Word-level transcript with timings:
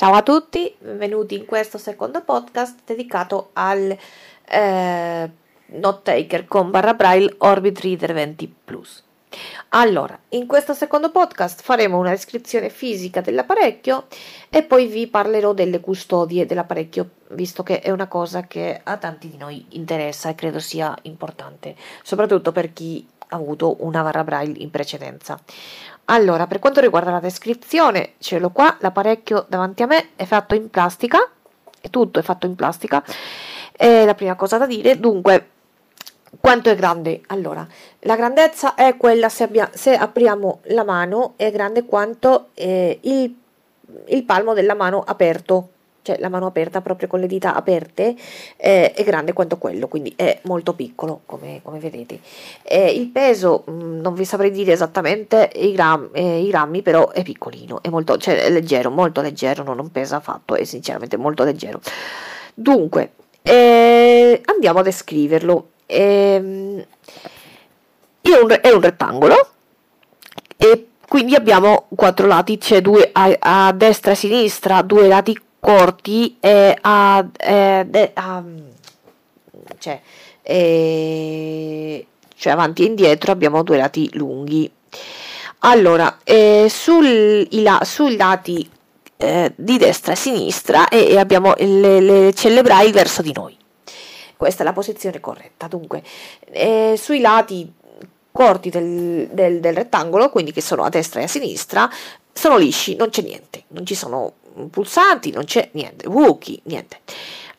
Ciao 0.00 0.14
a 0.14 0.22
tutti, 0.22 0.74
benvenuti 0.78 1.34
in 1.34 1.44
questo 1.44 1.76
secondo 1.76 2.22
podcast 2.22 2.78
dedicato 2.86 3.50
al 3.52 3.94
eh, 4.48 5.30
Note 5.66 6.00
Taker 6.02 6.46
con 6.46 6.70
barra 6.70 6.94
braille 6.94 7.34
Orbit 7.36 7.80
Reader 7.80 8.14
20 8.14 8.54
Plus. 8.64 9.04
Allora, 9.68 10.18
in 10.30 10.46
questo 10.46 10.72
secondo 10.72 11.10
podcast 11.10 11.60
faremo 11.60 11.98
una 11.98 12.08
descrizione 12.08 12.70
fisica 12.70 13.20
dell'apparecchio 13.20 14.06
e 14.48 14.62
poi 14.62 14.86
vi 14.86 15.06
parlerò 15.06 15.52
delle 15.52 15.80
custodie 15.80 16.46
dell'apparecchio, 16.46 17.10
visto 17.32 17.62
che 17.62 17.80
è 17.80 17.90
una 17.90 18.08
cosa 18.08 18.46
che 18.46 18.80
a 18.82 18.96
tanti 18.96 19.28
di 19.28 19.36
noi 19.36 19.66
interessa 19.72 20.30
e 20.30 20.34
credo 20.34 20.60
sia 20.60 20.96
importante, 21.02 21.76
soprattutto 22.02 22.52
per 22.52 22.72
chi 22.72 23.06
ha 23.32 23.36
avuto 23.36 23.76
una 23.80 24.02
barra 24.02 24.24
braille 24.24 24.62
in 24.62 24.70
precedenza. 24.70 25.38
Allora, 26.12 26.48
per 26.48 26.58
quanto 26.58 26.80
riguarda 26.80 27.12
la 27.12 27.20
descrizione, 27.20 28.14
ce 28.18 28.40
l'ho 28.40 28.50
qua, 28.50 28.76
l'apparecchio 28.80 29.46
davanti 29.48 29.84
a 29.84 29.86
me 29.86 30.08
è 30.16 30.24
fatto 30.24 30.56
in 30.56 30.68
plastica, 30.68 31.18
è 31.80 31.88
tutto 31.88 32.18
è 32.18 32.22
fatto 32.22 32.46
in 32.46 32.56
plastica, 32.56 33.02
è 33.70 34.04
la 34.04 34.14
prima 34.14 34.34
cosa 34.34 34.58
da 34.58 34.66
dire, 34.66 34.98
dunque, 34.98 35.48
quanto 36.40 36.68
è 36.68 36.74
grande? 36.74 37.20
Allora, 37.28 37.64
la 38.00 38.16
grandezza 38.16 38.74
è 38.74 38.96
quella 38.96 39.28
se, 39.28 39.44
abbia, 39.44 39.70
se 39.72 39.94
apriamo 39.94 40.60
la 40.64 40.82
mano, 40.82 41.34
è 41.36 41.52
grande 41.52 41.84
quanto 41.84 42.48
eh, 42.54 42.98
il, 43.02 43.36
il 44.08 44.24
palmo 44.24 44.52
della 44.52 44.74
mano 44.74 45.04
aperto, 45.06 45.68
cioè 46.02 46.18
la 46.18 46.28
mano 46.28 46.46
aperta 46.46 46.80
proprio 46.80 47.08
con 47.08 47.20
le 47.20 47.26
dita 47.26 47.54
aperte, 47.54 48.14
eh, 48.56 48.92
è 48.92 49.04
grande 49.04 49.32
quanto 49.32 49.58
quello, 49.58 49.88
quindi 49.88 50.12
è 50.16 50.40
molto 50.44 50.74
piccolo 50.74 51.20
come, 51.26 51.60
come 51.62 51.78
vedete. 51.78 52.20
Eh, 52.62 52.92
il 52.92 53.08
peso 53.08 53.64
mh, 53.66 53.72
mm, 53.72 54.00
non 54.00 54.14
vi 54.14 54.24
saprei 54.24 54.50
dire 54.50 54.72
esattamente 54.72 55.50
i, 55.54 55.72
gram, 55.72 56.10
eh, 56.12 56.40
i, 56.40 56.48
grammi, 56.48 56.82
però 56.82 57.10
è 57.10 57.22
piccolino, 57.22 57.82
è 57.82 57.88
molto 57.88 58.16
cioè, 58.16 58.42
è 58.44 58.50
leggero, 58.50 58.90
molto 58.90 59.20
leggero, 59.20 59.62
no, 59.62 59.74
non 59.74 59.90
pesa 59.90 60.16
affatto, 60.16 60.54
è 60.54 60.64
sinceramente 60.64 61.16
molto 61.16 61.44
leggero. 61.44 61.80
Dunque, 62.54 63.12
eh, 63.42 64.40
andiamo 64.44 64.80
a 64.80 64.82
descriverlo. 64.82 65.68
Ehm, 65.86 66.84
è 68.20 68.28
un, 68.40 68.58
è 68.60 68.70
un 68.70 68.80
rettangolo 68.80 69.48
e 70.56 70.86
quindi 71.08 71.34
abbiamo 71.34 71.86
quattro 71.96 72.26
lati, 72.26 72.56
c'è 72.58 72.80
due 72.80 73.10
a, 73.12 73.36
a 73.40 73.72
destra 73.72 74.10
e 74.10 74.14
a 74.14 74.16
sinistra, 74.16 74.82
due 74.82 75.08
lati 75.08 75.36
corti 75.60 76.38
e 76.40 76.76
a, 76.80 77.26
eh, 77.36 78.10
a 78.14 78.44
cioè, 79.78 80.00
eh, 80.42 82.06
cioè, 82.34 82.52
avanti 82.52 82.82
e 82.82 82.86
indietro 82.86 83.32
abbiamo 83.32 83.62
due 83.62 83.76
lati 83.76 84.08
lunghi. 84.14 84.70
Allora, 85.60 86.18
eh, 86.24 86.66
sul, 86.70 87.46
la, 87.62 87.80
sui 87.84 88.16
lati 88.16 88.68
eh, 89.18 89.52
di 89.54 89.76
destra 89.76 90.12
e 90.12 90.16
sinistra 90.16 90.88
e, 90.88 91.18
abbiamo 91.18 91.54
le, 91.58 92.00
le 92.00 92.32
celle 92.32 92.62
braille 92.62 92.92
verso 92.92 93.20
di 93.20 93.32
noi. 93.32 93.56
Questa 94.36 94.62
è 94.62 94.64
la 94.64 94.72
posizione 94.72 95.20
corretta. 95.20 95.68
Dunque, 95.68 96.02
eh, 96.50 96.94
sui 96.96 97.20
lati 97.20 97.70
corti 98.32 98.70
del, 98.70 99.28
del, 99.32 99.60
del, 99.60 99.74
rettangolo, 99.74 100.30
quindi 100.30 100.52
che 100.52 100.62
sono 100.62 100.84
a 100.84 100.88
destra 100.88 101.20
e 101.20 101.24
a 101.24 101.28
sinistra, 101.28 101.90
sono 102.32 102.56
lisci, 102.56 102.96
non 102.96 103.10
c'è 103.10 103.20
niente, 103.20 103.64
non 103.68 103.84
ci 103.84 103.94
sono 103.94 104.34
pulsanti, 104.68 105.30
non 105.30 105.44
c'è 105.44 105.70
niente, 105.72 106.08
buchi, 106.08 106.60
niente. 106.64 106.98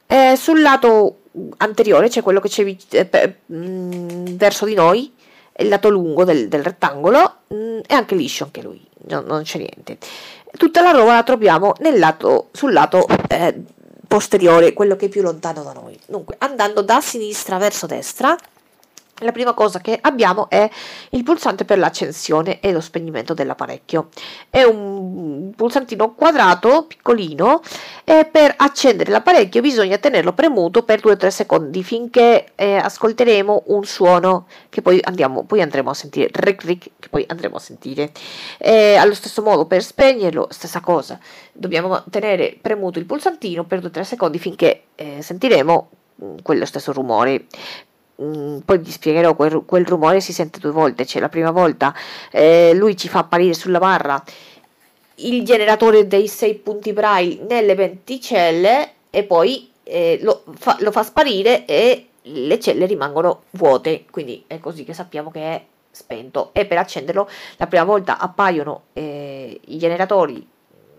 Eh, 0.05 0.35
sul 0.35 0.61
lato 0.61 1.21
anteriore 1.57 2.09
c'è 2.09 2.21
quello 2.21 2.39
che 2.39 2.49
c'è 2.49 2.75
eh, 2.89 3.35
mh, 3.45 3.55
mm, 3.55 4.25
verso 4.35 4.65
di 4.65 4.73
noi, 4.73 5.13
il 5.57 5.67
lato 5.67 5.89
lungo 5.89 6.23
del, 6.23 6.47
del 6.47 6.63
rettangolo, 6.63 7.35
mh, 7.47 7.55
mm, 7.55 7.79
è 7.87 7.93
anche 7.93 8.15
liscio 8.15 8.43
anche 8.45 8.61
lui, 8.61 8.85
no, 9.07 9.21
non 9.21 9.43
c'è 9.43 9.57
niente. 9.57 9.97
Tutta 10.57 10.81
la 10.81 10.91
roba 10.91 11.13
la 11.13 11.23
troviamo 11.23 11.73
lato, 11.95 12.49
sul 12.51 12.73
lato 12.73 13.07
eh, 13.29 13.55
posteriore, 14.05 14.73
quello 14.73 14.97
che 14.97 15.05
è 15.05 15.09
più 15.09 15.21
lontano 15.21 15.63
da 15.63 15.71
noi. 15.71 15.97
Dunque, 16.05 16.35
andando 16.39 16.81
da 16.81 16.99
sinistra 16.99 17.57
verso 17.57 17.85
destra, 17.85 18.35
la 19.21 19.31
prima 19.31 19.53
cosa 19.53 19.79
che 19.79 19.97
abbiamo 20.01 20.49
è 20.49 20.69
il 21.11 21.23
pulsante 21.23 21.65
per 21.65 21.77
l'accensione 21.77 22.59
e 22.59 22.71
lo 22.71 22.81
spegnimento 22.81 23.33
dell'apparecchio. 23.33 24.09
È 24.49 24.63
un 24.63 25.51
pulsantino 25.55 26.13
quadrato, 26.13 26.85
piccolino, 26.85 27.61
e 28.03 28.27
per 28.29 28.53
accendere 28.57 29.11
l'apparecchio 29.11 29.61
bisogna 29.61 29.97
tenerlo 29.97 30.33
premuto 30.33 30.83
per 30.83 30.99
2-3 30.99 31.27
secondi 31.27 31.83
finché 31.83 32.51
eh, 32.55 32.75
ascolteremo 32.75 33.63
un 33.67 33.83
suono 33.83 34.47
che 34.69 34.81
poi, 34.81 34.99
andiamo, 35.03 35.43
poi 35.43 35.61
andremo 35.61 35.89
a 35.89 35.93
sentire, 35.93 36.29
ric 36.31 36.63
ric, 36.63 36.89
che 36.99 37.09
poi 37.09 37.23
andremo 37.27 37.55
a 37.55 37.59
sentire. 37.59 38.11
E 38.57 38.95
allo 38.95 39.13
stesso 39.13 39.41
modo 39.41 39.65
per 39.65 39.83
spegnerlo, 39.83 40.47
stessa 40.49 40.79
cosa, 40.79 41.19
dobbiamo 41.51 42.03
tenere 42.09 42.57
premuto 42.59 42.99
il 42.99 43.05
pulsantino 43.05 43.65
per 43.65 43.79
2-3 43.79 44.01
secondi 44.01 44.39
finché 44.39 44.83
eh, 44.95 45.21
sentiremo 45.21 45.89
mm, 46.23 46.35
quello 46.43 46.65
stesso 46.65 46.91
rumore. 46.91 47.45
Mm, 48.21 48.59
poi 48.59 48.77
vi 48.77 48.91
spiegherò 48.91 49.35
quel, 49.35 49.63
quel, 49.65 49.85
rumore 49.85 50.19
si 50.19 50.31
sente 50.31 50.59
due 50.59 50.71
volte 50.71 51.05
cioè 51.07 51.21
la 51.21 51.29
prima 51.29 51.49
volta 51.49 51.91
eh, 52.29 52.71
lui 52.75 52.95
ci 52.95 53.07
fa 53.07 53.19
apparire 53.19 53.53
sulla 53.53 53.79
barra 53.79 54.21
il 55.15 55.43
generatore 55.43 56.07
dei 56.07 56.27
6 56.27 56.55
punti 56.55 56.93
braille 56.93 57.43
nelle 57.47 57.75
20 57.75 58.21
celle 58.21 58.91
e 59.09 59.23
poi 59.23 59.71
eh, 59.83 60.19
lo, 60.21 60.43
fa, 60.57 60.77
lo, 60.79 60.91
fa, 60.91 61.03
sparire 61.03 61.65
e 61.65 62.07
le 62.23 62.59
celle 62.59 62.85
rimangono 62.85 63.43
vuote. 63.51 64.05
Quindi 64.09 64.43
è 64.47 64.59
così 64.59 64.83
che 64.83 64.93
sappiamo 64.93 65.31
che 65.31 65.41
è 65.41 65.63
spento. 65.91 66.51
E 66.53 66.65
per 66.65 66.77
accenderlo 66.77 67.29
la 67.57 67.67
prima 67.67 67.83
volta 67.83 68.17
appaiono 68.17 68.83
eh, 68.93 69.59
i 69.65 69.77
generatori 69.77 70.47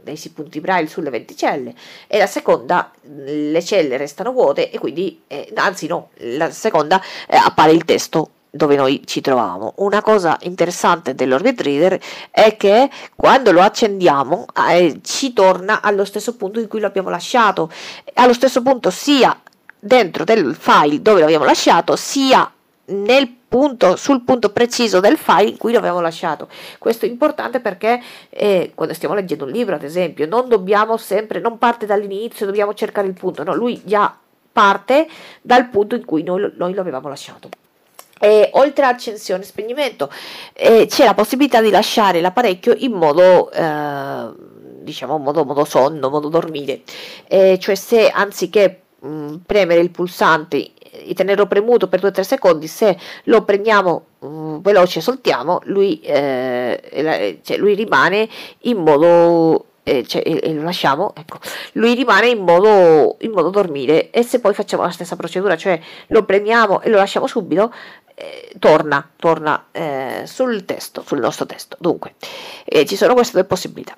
dei 0.03 0.19
punti 0.35 0.61
braille 0.61 0.89
sulle 0.89 1.11
20 1.11 1.37
celle 1.37 1.75
e 2.07 2.19
la 2.19 2.27
seconda 2.27 2.91
le 3.03 3.63
celle 3.63 3.97
restano 3.97 4.33
vuote 4.33 4.71
e 4.71 4.79
quindi 4.79 5.23
eh, 5.27 5.53
anzi 5.55 5.87
no 5.87 6.11
la 6.17 6.51
seconda 6.51 7.01
eh, 7.29 7.37
appare 7.37 7.73
il 7.73 7.85
testo 7.85 8.31
dove 8.55 8.77
noi 8.77 9.03
ci 9.07 9.23
trovavamo. 9.23 9.75
Una 9.79 10.03
cosa 10.03 10.37
interessante 10.43 11.15
dell'Orbit 11.15 11.61
Reader 11.63 11.99
è 12.31 12.57
che 12.59 12.91
quando 13.17 13.51
lo 13.51 13.63
accendiamo 13.63 14.45
eh, 14.69 15.01
ci 15.03 15.33
torna 15.33 15.81
allo 15.81 16.05
stesso 16.05 16.37
punto 16.37 16.61
in 16.61 16.69
cui 16.69 16.81
lo 16.81 16.87
abbiamo 16.87 17.09
lasciato, 17.09 17.71
allo 18.15 18.35
stesso 18.35 18.61
punto 18.61 18.91
sia 18.91 19.41
dentro 19.79 20.25
del 20.25 20.55
file 20.55 21.01
dove 21.01 21.21
l'abbiamo 21.21 21.47
lasciato, 21.47 21.97
sia 21.97 22.51
nel 22.93 23.29
punto, 23.53 23.97
sul 23.97 24.23
punto 24.23 24.51
preciso 24.51 25.01
del 25.01 25.19
file 25.19 25.51
in 25.51 25.57
cui 25.59 25.73
l'avevamo 25.73 26.01
lasciato. 26.01 26.49
Questo 26.79 27.05
è 27.05 27.09
importante 27.09 27.61
perché 27.61 28.01
eh, 28.31 28.73
quando 28.75 28.95
stiamo 28.95 29.15
leggendo 29.15 29.45
un 29.45 29.51
libro, 29.51 29.75
ad 29.75 29.83
esempio, 29.83 30.27
non 30.27 30.49
dobbiamo 30.49 30.97
sempre, 30.97 31.41
non 31.41 31.59
parte 31.59 31.85
dall'inizio, 31.85 32.47
dobbiamo 32.47 32.73
cercare 32.73 33.07
il 33.09 33.13
punto, 33.13 33.43
no, 33.43 33.55
lui 33.55 33.81
già 33.85 34.17
parte 34.53 35.07
dal 35.43 35.69
punto 35.69 35.97
in 35.97 36.05
cui 36.05 36.23
noi, 36.23 36.53
noi 36.57 36.73
lo 36.75 36.81
avevamo 36.81 37.09
lasciato. 37.09 37.49
E, 38.19 38.51
oltre 38.53 38.85
accensione 38.87 39.43
e 39.43 39.47
spegnimento 39.47 40.09
eh, 40.53 40.87
c'è 40.87 41.05
la 41.05 41.15
possibilità 41.15 41.61
di 41.61 41.71
lasciare 41.71 42.21
l'apparecchio 42.21 42.73
in 42.77 42.93
modo 42.93 43.51
eh, 43.51 44.29
diciamo 44.79 45.19
modo, 45.19 45.45
modo 45.45 45.65
sonno, 45.65 46.09
modo 46.09 46.29
dormire 46.29 46.83
eh, 47.27 47.59
cioè 47.59 47.75
se 47.75 48.11
anziché 48.11 48.82
mh, 49.03 49.37
premere 49.47 49.81
il 49.81 49.91
pulsante 49.91 50.73
e 50.93 51.15
tenerlo 51.15 51.47
premuto 51.47 51.89
per 51.89 52.01
2-3 52.01 52.21
secondi, 52.21 52.67
se 52.67 52.99
lo 53.25 53.43
prendiamo 53.45 54.05
uh, 54.21 54.61
veloce 54.61 54.99
e 54.99 55.03
soltiamo, 55.03 55.61
lui, 55.65 56.01
eh, 56.01 57.41
cioè, 57.43 57.57
lui 57.57 57.75
rimane 57.75 58.29
in 58.61 58.79
modo 58.79 59.67
eh, 59.85 60.07
cioè, 60.07 60.23
e, 60.25 60.53
lo 60.55 60.63
lasciamo, 60.63 61.13
ecco, 61.17 61.39
lui 61.73 61.95
rimane 61.95 62.29
in 62.29 62.45
modo, 62.45 63.17
in 63.21 63.33
modo 63.33 63.51
dormire 63.51 64.11
e 64.11 64.23
se 64.23 64.41
poi 64.41 64.55
facciamo 64.55 64.83
la 64.83 64.91
stessa 64.91 65.17
procedura, 65.17 65.57
cioè 65.57 65.81
lo 66.09 66.25
prendiamo 66.25 66.81
e 66.83 66.89
lo 66.91 66.97
lasciamo 66.97 67.27
subito, 67.27 67.73
eh, 68.15 68.53
torna, 68.59 69.09
torna 69.17 69.67
eh, 69.73 70.23
sul 70.27 70.65
testo, 70.65 71.03
sul 71.05 71.19
nostro 71.19 71.47
testo. 71.47 71.77
Dunque, 71.81 72.15
eh, 72.65 72.85
ci 72.85 72.97
sono 72.97 73.15
queste 73.15 73.39
due 73.39 73.45
possibilità. 73.45 73.95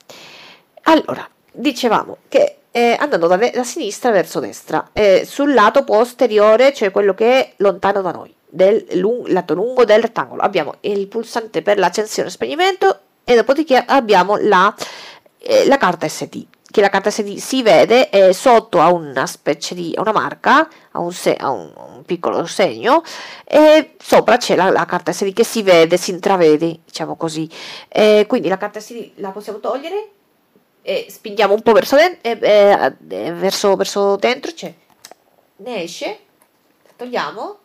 Allora, 0.85 1.29
dicevamo 1.55 2.19
che 2.29 2.59
eh, 2.71 2.97
andando 2.99 3.29
da, 3.29 3.37
da, 3.37 3.63
sinistra 3.63 4.11
verso 4.11 4.41
destra, 4.41 4.91
eh, 4.93 5.25
sul 5.25 5.55
lato 5.55 5.85
posteriore, 5.85 6.73
cioè 6.75 6.91
quello 6.91 7.15
che 7.15 7.33
è 7.33 7.53
lontano 7.59 8.03
da 8.03 8.11
noi, 8.11 8.35
del 8.49 8.85
lung- 8.95 9.29
lato 9.29 9.55
lungo 9.55 9.85
del 9.85 10.03
rettangolo, 10.03 10.43
abbiamo 10.43 10.75
il 10.81 11.07
pulsante 11.07 11.63
per 11.63 11.79
l'accensione 11.79 12.29
e 12.29 12.33
spegnimento 12.33 12.99
e 13.23 13.37
dopodiché 13.37 13.77
abbiamo 13.87 14.37
la, 14.39 14.75
eh, 15.39 15.67
la 15.69 15.77
carta 15.77 16.09
SD 16.09 16.47
che 16.75 16.81
la 16.81 16.89
carta 16.89 17.09
SD 17.09 17.37
si 17.37 17.63
vede 17.63 18.11
e 18.11 18.33
sotto 18.33 18.81
ha 18.81 18.93
una 18.93 19.27
specie 19.27 19.77
di 19.77 19.95
una 19.97 20.11
marca, 20.11 20.69
ha 20.91 20.99
un, 20.99 21.13
se, 21.13 21.37
ha 21.37 21.49
un, 21.49 21.73
un 21.77 22.03
piccolo 22.05 22.45
segno 22.47 23.05
e 23.45 23.95
sopra 24.03 24.39
c'è 24.39 24.57
la, 24.57 24.71
la, 24.71 24.85
carta 24.85 25.13
SD 25.13 25.33
che 25.33 25.45
si 25.45 25.63
vede, 25.63 25.97
si 25.97 26.11
intravede, 26.11 26.81
diciamo 26.85 27.15
così. 27.15 27.49
E 27.87 28.25
quindi 28.27 28.49
la 28.49 28.57
carta 28.57 28.81
SD 28.81 29.13
la 29.19 29.31
possiamo 29.31 29.61
togliere 29.61 30.09
e 30.87 31.07
spingiamo 31.09 31.55
un 31.55 31.63
po' 31.63 31.73
verso, 31.73 31.97
den- 31.97 32.19
eh, 32.21 32.39
eh, 32.41 33.33
verso, 33.33 33.75
verso 33.75 34.17
dentro, 34.17 34.53
cioè 34.53 34.73
ne 35.57 35.83
esce, 35.83 36.19
la 36.85 36.91
togliamo 36.95 37.59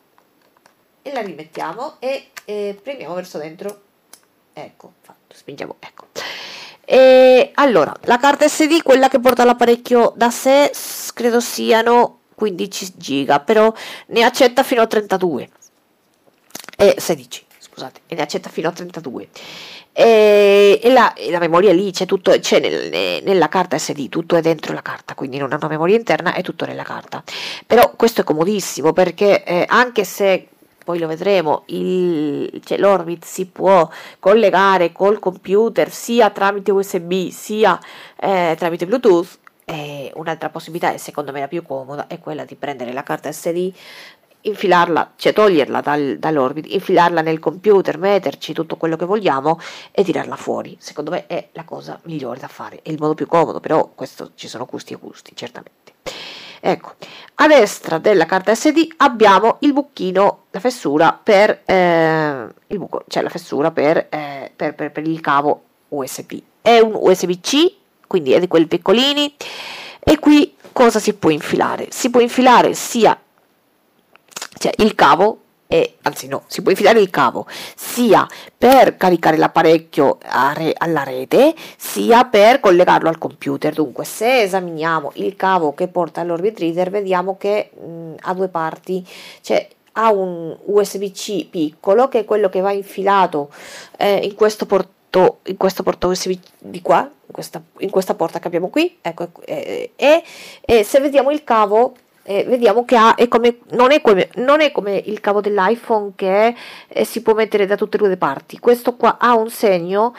e 1.01 1.11
la 1.11 1.19
rimettiamo 1.19 1.97
e 1.99 2.29
eh, 2.45 2.79
premiamo 2.81 3.15
verso 3.15 3.37
dentro. 3.37 3.81
Ecco, 4.53 4.93
fatto, 5.01 5.35
spingiamo, 5.35 5.75
ecco. 5.79 6.07
E 6.85 7.51
allora, 7.55 7.93
la 8.03 8.17
carta 8.17 8.47
SD, 8.47 8.81
quella 8.83 9.09
che 9.09 9.19
porta 9.19 9.43
l'apparecchio 9.43 10.13
da 10.15 10.29
sé, 10.29 10.71
credo 11.13 11.41
siano 11.41 12.21
15 12.35 12.93
giga, 12.95 13.41
però 13.41 13.71
ne 14.07 14.23
accetta 14.23 14.63
fino 14.63 14.81
a 14.81 14.87
32 14.87 15.49
e 16.77 16.95
16, 16.97 17.45
scusate, 17.79 18.01
e 18.07 18.15
ne 18.15 18.21
accetta 18.21 18.49
fino 18.49 18.67
a 18.67 18.71
32. 18.71 19.29
E, 19.93 20.79
e, 20.81 20.91
la, 20.91 21.13
e 21.13 21.31
la, 21.31 21.39
memoria 21.39 21.73
lì 21.73 21.91
c'è 21.91 22.05
tutto, 22.05 22.37
c'è 22.37 22.59
nel, 22.59 23.23
nella 23.23 23.47
carta 23.47 23.77
SD, 23.77 24.09
tutto 24.09 24.35
è 24.35 24.41
dentro 24.41 24.73
la 24.73 24.81
carta, 24.81 25.15
quindi 25.15 25.37
non 25.37 25.51
ha 25.51 25.67
memoria 25.67 25.95
interna, 25.95 26.33
è 26.33 26.41
tutto 26.41 26.65
nella 26.65 26.83
carta. 26.83 27.23
Però 27.65 27.93
questo 27.95 28.21
è 28.21 28.23
comodissimo 28.23 28.93
perché 28.93 29.43
eh, 29.43 29.65
anche 29.67 30.03
se 30.03 30.47
poi 30.83 30.99
lo 30.99 31.07
vedremo, 31.07 31.63
il, 31.67 32.61
cioè, 32.63 32.77
l'Orbit 32.77 33.23
si 33.23 33.45
può 33.45 33.89
collegare 34.19 34.91
col 34.91 35.19
computer 35.19 35.91
sia 35.91 36.29
tramite 36.31 36.71
USB 36.71 37.29
sia 37.29 37.79
eh, 38.19 38.55
tramite 38.57 38.85
Bluetooth. 38.85 39.39
E 39.65 40.11
un'altra 40.15 40.49
possibilità, 40.49 40.91
e 40.93 40.97
secondo 40.97 41.31
me 41.31 41.41
la 41.41 41.47
più 41.47 41.61
comoda, 41.61 42.07
è 42.07 42.17
quella 42.17 42.43
di 42.43 42.55
prendere 42.55 42.91
la 42.91 43.03
carta 43.03 43.31
SD, 43.31 43.71
infilarla, 44.41 45.13
cioè 45.15 45.33
toglierla 45.33 45.81
dal, 45.81 46.17
dall'orbit, 46.17 46.71
infilarla 46.71 47.21
nel 47.21 47.39
computer, 47.39 47.97
metterci 47.97 48.53
tutto 48.53 48.77
quello 48.77 48.95
che 48.95 49.05
vogliamo 49.05 49.59
e 49.91 50.03
tirarla 50.03 50.35
fuori. 50.35 50.77
Secondo 50.79 51.11
me 51.11 51.27
è 51.27 51.49
la 51.53 51.63
cosa 51.63 51.99
migliore 52.03 52.39
da 52.39 52.47
fare, 52.47 52.79
è 52.81 52.89
il 52.89 52.97
modo 52.99 53.13
più 53.13 53.27
comodo, 53.27 53.59
però 53.59 53.91
questo 53.93 54.31
ci 54.35 54.47
sono 54.47 54.65
gusti 54.65 54.93
e 54.93 54.97
gusti, 54.97 55.31
certamente. 55.35 55.93
Ecco, 56.61 56.93
a 57.35 57.47
destra 57.47 57.99
della 57.99 58.25
carta 58.25 58.53
SD 58.53 58.95
abbiamo 58.97 59.57
il 59.61 59.71
buchino, 59.71 60.45
la 60.51 60.59
fessura 60.59 61.17
per, 61.21 61.61
eh, 61.65 62.47
il 62.67 62.77
buco, 62.77 63.05
cioè 63.07 63.23
la 63.23 63.29
fessura 63.29 63.71
per, 63.71 64.07
eh, 64.09 64.51
per, 64.53 64.75
per, 64.75 64.91
per 64.91 65.07
il 65.07 65.21
cavo 65.21 65.63
USB. 65.89 66.37
È 66.61 66.79
un 66.79 66.91
USB-C, 66.95 67.75
quindi 68.07 68.33
è 68.33 68.39
di 68.39 68.47
quelli 68.47 68.67
piccolini. 68.67 69.33
E 69.99 70.19
qui 70.19 70.55
cosa 70.73 70.99
si 70.99 71.13
può 71.13 71.29
infilare? 71.29 71.87
Si 71.91 72.09
può 72.09 72.19
infilare 72.19 72.73
sia 72.73 73.17
cioè 74.57 74.71
il 74.77 74.95
cavo 74.95 75.39
e, 75.71 75.97
anzi 76.01 76.27
no, 76.27 76.45
si 76.47 76.63
può 76.63 76.71
infilare 76.71 76.99
il 76.99 77.11
cavo 77.11 77.45
sia 77.75 78.27
per 78.57 78.97
caricare 78.97 79.37
l'apparecchio 79.37 80.17
re, 80.55 80.73
alla 80.75 81.03
rete 81.03 81.53
sia 81.77 82.25
per 82.25 82.59
collegarlo 82.59 83.07
al 83.07 83.19
computer. 83.19 83.71
Dunque, 83.75 84.03
se 84.03 84.41
esaminiamo 84.41 85.11
il 85.15 85.35
cavo 85.35 85.75
che 85.75 85.87
porta 85.87 86.21
all'Orbit 86.21 86.57
Reader, 86.57 86.89
vediamo 86.89 87.37
che 87.37 87.69
mh, 87.69 88.13
ha 88.21 88.33
due 88.33 88.47
parti, 88.47 89.05
cioè 89.41 89.67
ha 89.91 90.11
un 90.11 90.57
USB-C 90.65 91.49
piccolo 91.49 92.07
che 92.07 92.19
è 92.19 92.25
quello 92.25 92.49
che 92.49 92.61
va 92.61 92.71
infilato 92.71 93.51
eh, 93.97 94.15
in 94.23 94.33
questo 94.33 94.65
porto 94.65 94.97
in 95.43 95.57
questo 95.57 95.83
porto 95.83 96.07
USB 96.07 96.33
di 96.57 96.81
qua, 96.81 96.99
in 97.01 97.31
questa, 97.31 97.61
in 97.79 97.89
questa 97.91 98.15
porta 98.15 98.39
che 98.39 98.47
abbiamo 98.47 98.69
qui, 98.69 98.97
ecco, 99.01 99.29
eh, 99.45 99.91
e, 99.95 100.23
e 100.61 100.83
se 100.83 100.99
vediamo 100.99 101.29
il 101.31 101.43
cavo 101.43 101.93
eh, 102.29 102.43
vediamo 102.43 102.85
che 102.85 102.95
ha, 102.95 103.15
è 103.15 103.27
come, 103.27 103.61
non, 103.71 103.91
è 103.91 104.01
come, 104.01 104.29
non, 104.35 104.61
è 104.61 104.71
come, 104.71 105.01
il 105.03 105.19
cavo 105.19 105.41
dell'iPhone 105.41 106.11
che 106.15 106.53
eh, 106.87 107.03
si 107.03 107.23
può 107.23 107.33
mettere 107.33 107.65
da 107.65 107.75
tutte 107.75 107.95
e 107.95 107.99
due 107.99 108.09
le 108.09 108.17
parti. 108.17 108.59
Questo 108.59 108.95
qua 108.95 109.17
ha 109.17 109.33
un 109.35 109.49
segno 109.49 110.13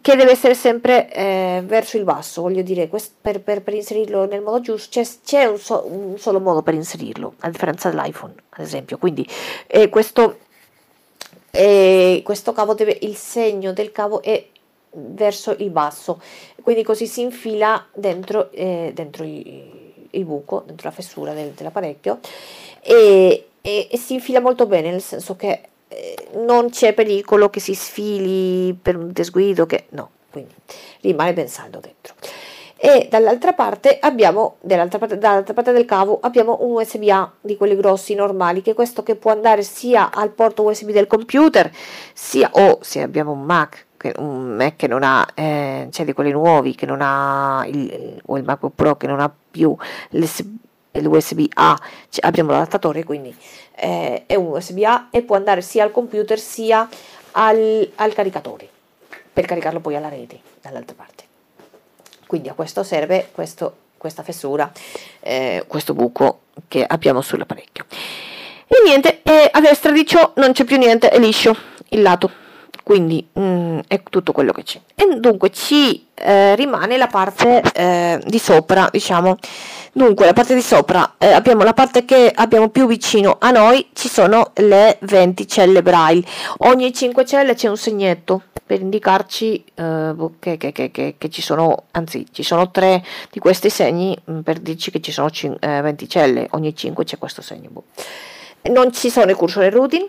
che 0.00 0.14
deve 0.14 0.30
essere 0.30 0.54
sempre 0.54 1.12
eh, 1.12 1.62
verso 1.66 1.96
il 1.96 2.04
basso, 2.04 2.42
voglio 2.42 2.62
dire, 2.62 2.86
quest, 2.86 3.14
per, 3.20 3.40
per, 3.40 3.62
per, 3.62 3.74
inserirlo 3.74 4.26
nel 4.26 4.42
modo 4.42 4.60
giusto 4.60 5.00
c'è, 5.00 5.08
c'è 5.24 5.44
un, 5.46 5.58
so, 5.58 5.84
un, 5.90 6.18
solo 6.18 6.38
modo 6.38 6.62
per 6.62 6.74
inserirlo, 6.74 7.34
a 7.40 7.50
differenza 7.50 7.90
dell'iPhone, 7.90 8.32
ad 8.50 8.64
esempio. 8.64 8.96
Quindi 8.96 9.26
eh, 9.66 9.88
questo, 9.88 10.38
eh, 11.50 12.22
questo 12.24 12.52
cavo 12.52 12.74
deve, 12.74 12.96
il 13.00 13.16
segno 13.16 13.72
del 13.72 13.90
cavo 13.90 14.22
è 14.22 14.46
verso 14.92 15.56
il 15.58 15.70
basso, 15.70 16.22
quindi 16.62 16.84
così 16.84 17.08
si 17.08 17.22
infila 17.22 17.88
dentro, 17.92 18.52
eh, 18.52 18.92
dentro 18.94 19.24
i 19.24 19.88
il 20.10 20.24
buco 20.24 20.62
dentro 20.66 20.88
la 20.88 20.94
fessura 20.94 21.32
del, 21.32 21.50
dell'apparecchio 21.50 22.18
e, 22.80 23.48
e, 23.60 23.88
e, 23.90 23.96
si 23.98 24.14
infila 24.14 24.40
molto 24.40 24.66
bene 24.66 24.90
nel 24.90 25.02
senso 25.02 25.36
che 25.36 25.60
eh, 25.88 26.28
non 26.34 26.70
c'è 26.70 26.92
pericolo 26.94 27.50
che 27.50 27.60
si 27.60 27.74
sfili 27.74 28.74
per 28.74 28.96
un 28.96 29.12
desguido 29.12 29.66
che 29.66 29.86
no 29.90 30.10
quindi 30.30 30.54
rimane 31.00 31.32
ben 31.32 31.48
saldo 31.48 31.80
dentro. 31.80 32.14
E 32.82 33.08
dall'altra 33.10 33.52
parte 33.52 33.98
abbiamo 34.00 34.56
dall'altra 34.60 34.98
parte, 34.98 35.18
dall'altra 35.18 35.52
parte 35.52 35.72
del 35.72 35.84
cavo 35.84 36.18
abbiamo 36.22 36.58
un 36.62 36.76
USB 36.76 37.08
A 37.10 37.30
di 37.38 37.56
quelli 37.58 37.76
grossi 37.76 38.14
normali 38.14 38.62
che 38.62 38.70
è 38.70 38.74
questo 38.74 39.02
che 39.02 39.16
può 39.16 39.32
andare 39.32 39.62
sia 39.62 40.10
al 40.10 40.30
porto 40.30 40.62
USB 40.62 40.88
del 40.88 41.06
computer 41.06 41.70
sia 42.14 42.48
o 42.52 42.78
se 42.80 43.02
abbiamo 43.02 43.32
un 43.32 43.42
Mac 43.42 43.86
un 44.16 44.56
Mac 44.56 44.76
che 44.76 44.86
non 44.86 45.02
ha, 45.02 45.26
eh, 45.34 45.88
cioè 45.90 46.06
di 46.06 46.14
quelli 46.14 46.30
nuovi, 46.30 46.74
che 46.74 46.86
non 46.86 47.00
ha, 47.02 47.64
il, 47.66 48.18
o 48.24 48.38
il 48.38 48.44
MacBook 48.44 48.72
Pro 48.74 48.96
che 48.96 49.06
non 49.06 49.20
ha 49.20 49.30
più 49.50 49.76
l'USB 50.92 51.46
A, 51.54 51.78
cioè 52.08 52.26
abbiamo 52.26 52.50
l'adattatore, 52.50 53.04
quindi 53.04 53.34
eh, 53.76 54.24
è 54.26 54.34
un 54.34 54.46
USB 54.46 54.82
A 54.82 55.08
e 55.10 55.22
può 55.22 55.36
andare 55.36 55.62
sia 55.62 55.84
al 55.84 55.90
computer 55.90 56.38
sia 56.38 56.88
al, 57.32 57.90
al 57.96 58.12
caricatore, 58.12 58.68
per 59.32 59.44
caricarlo 59.44 59.80
poi 59.80 59.96
alla 59.96 60.08
rete 60.08 60.40
dall'altra 60.60 60.94
parte. 60.96 61.24
Quindi 62.26 62.48
a 62.48 62.54
questo 62.54 62.82
serve 62.82 63.28
questo, 63.32 63.76
questa 63.96 64.22
fessura, 64.22 64.70
eh, 65.20 65.64
questo 65.66 65.94
buco 65.94 66.42
che 66.68 66.84
abbiamo 66.84 67.20
sull'apparecchio. 67.20 67.86
E 68.66 68.82
niente, 68.84 69.22
a 69.50 69.60
destra 69.60 69.90
di 69.90 70.06
ciò 70.06 70.32
non 70.36 70.52
c'è 70.52 70.64
più 70.64 70.76
niente, 70.76 71.08
è 71.08 71.18
liscio 71.18 71.56
il 71.88 72.02
lato 72.02 72.39
quindi 72.82 73.26
mm, 73.38 73.80
è 73.86 74.02
tutto 74.02 74.32
quello 74.32 74.52
che 74.52 74.62
c'è. 74.62 74.80
E 74.94 75.18
dunque 75.18 75.50
ci 75.50 76.08
eh, 76.14 76.54
rimane 76.56 76.96
la 76.96 77.06
parte 77.06 77.62
eh, 77.74 78.20
di 78.26 78.38
sopra 78.38 78.88
diciamo. 78.90 79.36
Dunque 79.92 80.26
la 80.26 80.32
parte 80.32 80.54
di 80.54 80.62
sopra 80.62 81.14
eh, 81.18 81.32
abbiamo 81.32 81.64
la 81.64 81.72
parte 81.72 82.04
che 82.04 82.30
abbiamo 82.32 82.68
più 82.68 82.86
vicino 82.86 83.38
a 83.40 83.50
noi 83.50 83.88
ci 83.92 84.08
sono 84.08 84.52
le 84.56 84.98
20 85.00 85.48
celle 85.48 85.82
braille. 85.82 86.24
Ogni 86.58 86.92
5 86.92 87.24
celle 87.24 87.54
c'è 87.54 87.68
un 87.68 87.76
segnetto 87.76 88.42
per 88.64 88.80
indicarci 88.80 89.64
eh, 89.74 90.14
che, 90.38 90.56
che, 90.56 90.72
che, 90.72 91.14
che, 91.18 91.28
ci 91.28 91.42
sono 91.42 91.84
anzi 91.90 92.24
ci 92.30 92.44
sono 92.44 92.70
tre 92.70 93.02
di 93.30 93.40
questi 93.40 93.68
segni 93.68 94.16
mm, 94.30 94.40
per 94.40 94.58
dirci 94.60 94.92
che 94.92 95.00
ci 95.00 95.10
sono 95.10 95.30
cin- 95.30 95.56
20 95.60 96.04
eh, 96.04 96.08
celle. 96.08 96.46
Ogni 96.52 96.74
5 96.74 97.04
c'è 97.04 97.18
questo 97.18 97.42
segno 97.42 97.68
boh. 97.70 97.84
non 98.70 98.92
ci 98.92 99.10
sono 99.10 99.30
i 99.30 99.34
cursori 99.34 99.70
routing 99.70 100.08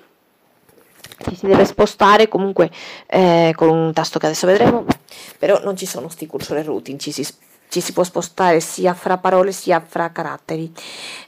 ci 1.27 1.35
si 1.35 1.45
deve 1.45 1.65
spostare 1.65 2.27
comunque 2.27 2.69
eh, 3.07 3.53
con 3.56 3.69
un 3.69 3.94
tasto 3.94 4.19
che 4.19 4.27
adesso 4.27 4.47
vedremo, 4.47 4.85
però 5.38 5.59
non 5.63 5.75
ci 5.75 5.85
sono 5.85 6.09
sti 6.09 6.27
cursor 6.27 6.63
routing, 6.63 7.00
ci 7.00 7.12
si, 7.12 7.25
ci 7.69 7.79
si 7.79 7.93
può 7.93 8.03
spostare 8.03 8.60
sia 8.60 8.93
fra 8.93 9.17
parole 9.17 9.51
sia 9.51 9.81
fra 9.86 10.12
caratteri. 10.12 10.72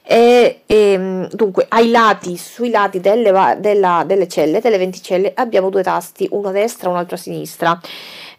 E, 0.03 0.63
e, 0.65 0.75
ehm, 0.75 1.29
dunque, 1.31 1.65
ai 1.69 1.89
lati, 1.89 2.35
sui 2.37 2.69
lati 2.69 2.99
delle, 2.99 3.57
della, 3.59 4.03
delle 4.05 4.27
celle, 4.27 4.59
delle 4.59 4.77
20 4.77 5.01
celle, 5.01 5.31
abbiamo 5.33 5.69
due 5.69 5.83
tasti, 5.83 6.27
uno 6.31 6.49
a 6.49 6.51
destra 6.51 6.89
e 6.89 6.91
un 6.91 6.97
altro 6.97 7.15
a 7.15 7.19
sinistra. 7.19 7.79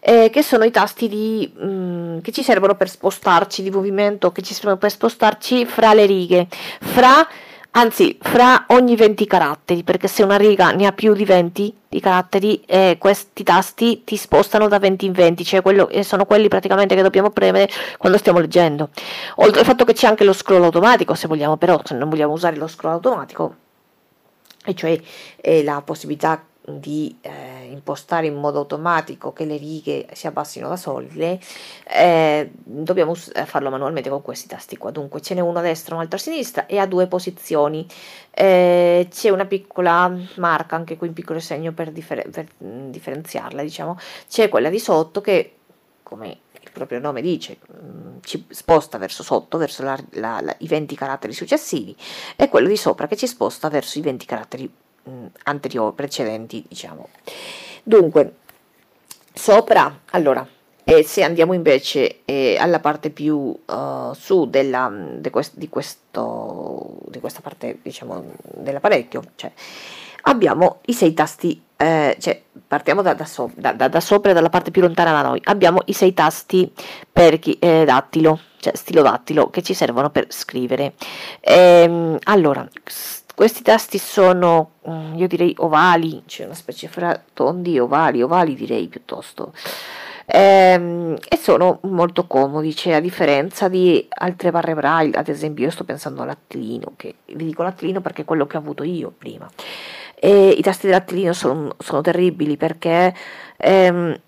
Eh, 0.07 0.29
che 0.31 0.43
sono 0.43 0.65
i 0.65 0.71
tasti 0.71 1.09
di, 1.09 1.51
mh, 1.57 1.67
mm, 1.67 2.19
che 2.19 2.31
ci 2.31 2.43
servono 2.43 2.75
per 2.75 2.91
spostarci 2.91 3.63
di 3.63 3.71
movimento, 3.71 4.33
che 4.33 4.43
ci 4.43 4.53
servono 4.53 4.77
per 4.77 4.91
spostarci 4.91 5.65
fra 5.65 5.95
le 5.95 6.05
righe, 6.05 6.47
fra 6.81 7.27
anzi 7.77 8.19
fra 8.21 8.65
ogni 8.69 8.97
20 8.97 9.27
caratteri, 9.27 9.83
perché 9.83 10.09
se 10.09 10.23
una 10.23 10.37
riga 10.37 10.71
ne 10.73 10.87
ha 10.87 10.93
più 10.93 11.15
di 11.15 11.25
20 11.25 11.75
di 11.89 12.01
caratteri, 12.01 12.63
eh, 12.67 12.97
questi 12.99 13.43
tasti 13.43 14.03
ti 14.05 14.17
spostano 14.17 14.69
da 14.69 14.79
20 14.79 15.07
in 15.07 15.13
20, 15.13 15.45
cioè 15.45 15.63
quello, 15.63 15.89
eh, 15.89 16.03
sono 16.03 16.25
quelli 16.25 16.49
praticamente 16.49 16.95
che 16.95 17.03
dobbiamo 17.03 17.31
premere 17.31 17.69
quando 17.99 18.19
stiamo 18.19 18.39
leggendo. 18.39 18.91
Oltre 19.37 19.61
al 19.61 19.67
fatto 19.67 19.85
che 19.85 19.93
c'è 19.93 20.07
anche 20.07 20.25
lo 20.25 20.33
scroll 20.33 20.65
automatico, 20.65 21.15
se 21.15 21.29
vogliamo, 21.29 21.57
però 21.57 21.81
se 21.85 21.95
non 21.95 22.09
vogliamo 22.09 22.33
usare 22.33 22.57
lo 22.57 22.67
scroll 22.67 22.93
automatico, 22.93 23.55
e 24.65 24.75
cioè 24.75 24.99
eh, 25.37 25.63
la 25.63 25.83
possibilità 25.85 26.43
di 26.67 27.19
eh, 27.21 27.69
impostare 27.71 28.27
in 28.27 28.37
modo 28.37 28.59
automatico 28.61 29.33
che 29.33 29.45
le 29.45 29.57
righe 29.57 30.07
si 30.13 30.27
abbassino 30.27 30.69
da 30.69 30.77
sole, 30.77 31.39
eh, 31.87 32.51
dobbiamo 32.55 33.15
eh, 33.35 33.45
farlo 33.45 33.71
manualmente 33.71 34.09
con 34.09 34.23
questi 34.23 34.49
tasti 34.49 34.77
qua. 34.77 34.91
Dunque 34.91 35.21
ce 35.21 35.35
n'è 35.35 35.41
uno 35.41 35.59
a 35.59 35.63
destra 35.63 35.95
un 35.95 36.01
altro 36.01 36.17
a 36.17 36.21
sinistra 36.21 36.67
e 36.67 36.79
ha 36.79 36.87
due 36.87 37.07
posizioni. 37.07 37.87
Eh, 38.31 39.09
c'è 39.11 39.29
una 39.29 39.45
piccola 39.45 40.11
marca, 40.37 40.77
anche 40.77 40.97
qui 40.97 41.09
un 41.09 41.15
piccolo 41.15 41.39
segno 41.39 41.73
per, 41.73 41.91
differ- 41.93 42.29
per 42.31 42.47
mm, 42.65 42.91
differenziarla, 42.91 43.63
diciamo. 43.63 43.99
C'è 44.29 44.49
quella 44.49 44.71
di 44.71 44.79
sotto 44.79 45.21
che, 45.21 45.57
come 46.03 46.39
il 46.63 46.71
proprio 46.73 46.99
nome 46.99 47.21
dice, 47.21 47.59
mm, 47.73 48.17
ci 48.23 48.47
sposta 48.49 48.97
verso 48.97 49.23
sotto, 49.23 49.59
verso 49.59 49.83
la, 49.83 49.99
la, 50.13 50.41
la, 50.41 50.55
i 50.61 50.67
20 50.67 50.95
caratteri 50.97 51.35
successivi, 51.35 51.95
e 52.37 52.49
quello 52.49 52.69
di 52.69 52.77
sopra 52.77 53.07
che 53.07 53.17
ci 53.17 53.27
sposta 53.27 53.69
verso 53.69 53.99
i 53.99 54.03
20 54.03 54.25
caratteri 54.25 54.73
anteriori, 55.45 55.95
precedenti, 55.95 56.65
diciamo. 56.67 57.09
Dunque, 57.83 58.37
sopra, 59.33 60.01
allora, 60.11 60.47
e 60.85 61.03
se 61.03 61.23
andiamo 61.23 61.53
invece 61.55 62.25
eh, 62.25 62.57
alla 62.59 62.81
parte 62.81 63.11
più 63.11 63.37
uh, 63.37 64.13
su 64.13 64.49
della, 64.49 64.93
de 65.17 65.31
quest, 65.31 65.53
di, 65.57 65.69
questo, 65.69 66.99
di 67.09 67.21
questa 67.21 67.41
parte, 67.41 67.79
diciamo, 67.83 68.25
dell'apparecchio, 68.57 69.23
cioè, 69.37 69.51
abbiamo 70.23 70.81
i 70.87 70.93
sei 70.93 71.15
tasti 71.15 71.63
eh, 71.77 72.17
cioè, 72.21 72.41
partiamo 72.67 73.03
da, 73.03 73.15
da, 73.15 73.25
so, 73.25 73.51
da, 73.55 73.73
da, 73.73 74.01
sopra, 74.01 74.33
dalla 74.33 74.49
parte 74.49 74.71
più 74.71 74.81
lontana 74.81 75.13
da 75.13 75.29
noi, 75.29 75.41
abbiamo 75.45 75.81
i 75.87 75.93
sei 75.93 76.15
tasti 76.15 76.73
per 77.13 77.39
chi, 77.39 77.59
eh, 77.59 77.85
dattilo, 77.85 78.39
cioè 78.59 78.75
stilo 78.77 79.03
dattilo, 79.03 79.51
che 79.51 79.63
ci 79.63 79.75
servono 79.75 80.11
per 80.11 80.27
scrivere. 80.29 80.95
Ehm, 81.41 82.17
allora, 82.25 82.67
questi 83.35 83.63
tasti 83.63 83.99
sono, 83.99 84.73
mm, 84.89 85.15
io 85.17 85.27
direi 85.27 85.55
ovali, 85.59 86.23
c'è 86.27 86.37
cioè 86.37 86.47
una 86.47 86.55
specie 86.55 86.89
fra 86.89 87.21
tondi 87.33 87.79
ovali, 87.79 88.23
ovali 88.23 88.55
direi 88.55 88.87
piuttosto 88.89 89.53
ehm, 90.27 91.17
e 91.29 91.37
sono 91.37 91.79
molto 91.83 92.27
comodi, 92.27 92.75
cioè 92.75 92.95
a 92.95 93.01
differenza 93.01 93.69
di 93.69 94.07
altre 94.09 94.51
barre 94.51 94.75
braille, 94.75 95.17
ad 95.17 95.29
esempio 95.29 95.65
io 95.65 95.71
sto 95.71 95.85
pensando 95.85 96.23
all'attilino, 96.23 96.93
che 96.97 97.17
vi 97.27 97.45
dico 97.45 97.63
l'attilino 97.63 98.01
perché 98.01 98.23
è 98.23 98.25
quello 98.25 98.47
che 98.47 98.57
ho 98.57 98.61
avuto 98.61 98.83
io 98.83 99.13
prima. 99.17 99.49
E 100.15 100.51
I 100.51 100.63
tasti 100.63 100.87
dell'attilino 100.87 101.33
sono, 101.33 101.75
sono 101.79 102.01
terribili 102.01 102.57
perché 102.57 103.15
ehm, 103.57 104.19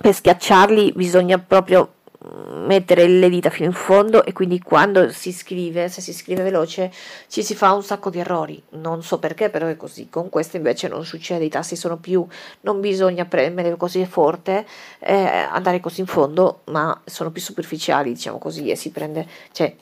per 0.00 0.14
schiacciarli 0.14 0.92
bisogna 0.94 1.38
proprio 1.38 1.94
mettere 2.24 3.06
le 3.06 3.28
dita 3.28 3.50
fino 3.50 3.66
in 3.66 3.74
fondo 3.74 4.24
e 4.24 4.32
quindi 4.32 4.60
quando 4.60 5.10
si 5.10 5.32
scrive, 5.32 5.88
se 5.88 6.00
si 6.00 6.12
scrive 6.12 6.42
veloce, 6.42 6.92
ci 7.28 7.42
si 7.42 7.54
fa 7.54 7.72
un 7.72 7.82
sacco 7.82 8.10
di 8.10 8.20
errori. 8.20 8.62
Non 8.70 9.02
so 9.02 9.18
perché, 9.18 9.50
però 9.50 9.66
è 9.66 9.76
così. 9.76 10.08
Con 10.08 10.28
questo 10.28 10.56
invece 10.56 10.88
non 10.88 11.04
succede, 11.04 11.44
i 11.44 11.48
tasti 11.48 11.76
sono 11.76 11.96
più, 11.96 12.26
non 12.60 12.80
bisogna 12.80 13.24
premere 13.24 13.76
così 13.76 14.04
forte, 14.06 14.66
eh, 15.00 15.14
andare 15.14 15.80
così 15.80 16.00
in 16.00 16.06
fondo, 16.06 16.60
ma 16.66 17.00
sono 17.04 17.30
più 17.30 17.40
superficiali, 17.40 18.12
diciamo 18.12 18.38
così, 18.38 18.70
e 18.70 18.76
si 18.76 18.90
prende, 18.90 19.26
cioè, 19.52 19.74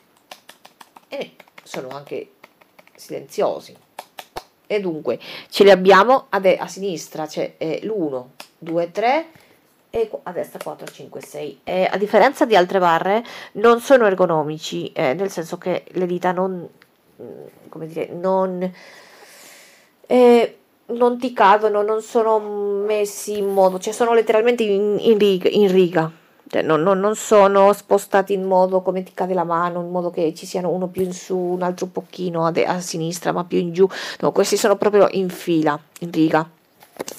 e 1.09 1.33
sono 1.63 1.89
anche 1.89 2.31
silenziosi. 2.95 3.77
E 4.67 4.81
dunque, 4.81 5.19
ce 5.49 5.65
li 5.65 5.71
abbiamo 5.71 6.27
a, 6.29 6.39
de- 6.39 6.57
a 6.57 6.69
sinistra, 6.69 7.27
cioè 7.27 7.55
eh, 7.59 7.81
l'1, 7.83 8.25
2, 8.59 8.91
3 8.93 9.27
e 9.91 10.09
a 10.23 10.33
destra 10.33 10.61
4, 10.63 10.87
5, 10.87 11.21
6. 11.21 11.61
E 11.65 11.89
a 11.91 11.97
differenza 11.97 12.47
di 12.47 12.55
altre 12.55 12.79
barre, 12.79 13.25
non 13.53 13.81
sono 13.81 14.07
ergonomici, 14.07 14.93
eh, 14.93 15.15
nel 15.15 15.31
senso 15.31 15.59
che 15.59 15.85
le 15.89 16.07
dita 16.07 16.31
non, 16.31 16.67
mm, 17.21 17.45
come 17.69 17.87
dire, 17.87 18.09
non, 18.13 18.73
eh, 20.07 20.59
non 20.87 21.19
ti 21.19 21.33
cadono, 21.33 21.83
non 21.83 22.03
sono 22.03 22.39
messi 22.39 23.39
in 23.39 23.49
modo, 23.49 23.79
cioè 23.79 23.93
sono 23.93 24.15
letteralmente 24.15 24.63
in, 24.63 24.97
in 25.01 25.19
riga. 25.19 25.49
In 25.49 25.71
riga. 25.71 26.11
Cioè, 26.47 26.63
non, 26.63 26.83
non, 26.83 26.99
non, 26.99 27.15
sono 27.15 27.73
spostati 27.73 28.33
in 28.33 28.43
modo 28.43 28.83
come 28.83 29.05
ti 29.05 29.13
cade 29.15 29.35
la 29.35 29.45
mano, 29.45 29.81
in 29.83 29.91
modo 29.91 30.11
che 30.11 30.35
ci 30.35 30.47
siano 30.47 30.71
uno 30.71 30.89
più 30.89 31.03
in 31.03 31.13
su, 31.13 31.37
un 31.37 31.63
altro 31.63 31.87
un 31.87 31.93
pochino 31.93 32.45
a, 32.45 32.51
de- 32.51 32.67
a 32.67 32.81
sinistra, 32.81 33.31
ma 33.31 33.45
più 33.45 33.59
in 33.59 33.73
giù. 33.73 33.89
No, 34.21 34.33
questi 34.33 34.57
sono 34.57 34.77
proprio 34.77 35.07
in 35.13 35.29
fila, 35.29 35.79
in 36.01 36.11
riga. 36.11 36.49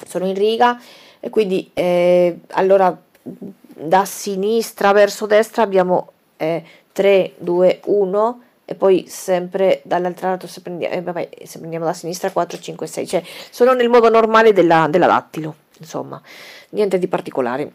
Sono 0.05 0.25
in 0.25 0.35
riga 0.35 0.77
e 1.21 1.29
quindi 1.29 1.69
eh, 1.73 2.39
allora 2.49 2.99
da 3.21 4.05
sinistra 4.05 4.91
verso 4.91 5.27
destra 5.27 5.61
abbiamo 5.61 6.11
eh, 6.37 6.63
3, 6.91 7.33
2, 7.37 7.81
1 7.85 8.41
e 8.65 8.75
poi 8.75 9.05
sempre 9.07 9.81
dall'altro 9.83 10.29
lato 10.29 10.47
se 10.47 10.61
prendiamo, 10.61 10.93
eh, 10.95 11.01
vabbè, 11.01 11.29
se 11.43 11.59
prendiamo 11.59 11.85
da 11.85 11.93
sinistra 11.93 12.31
4, 12.31 12.59
5, 12.59 12.87
6, 12.87 13.07
cioè 13.07 13.23
sono 13.49 13.73
nel 13.73 13.89
modo 13.89 14.09
normale 14.09 14.51
della, 14.51 14.87
della 14.89 15.07
dattilo, 15.07 15.55
insomma, 15.77 16.21
niente 16.69 16.97
di 16.97 17.07
particolare. 17.07 17.71